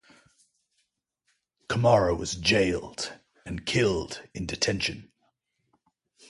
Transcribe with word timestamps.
Camara 1.67 2.15
was 2.15 2.33
jailed, 2.33 3.13
and 3.45 3.67
killed 3.67 4.23
in 4.33 4.47
detention. 4.47 5.11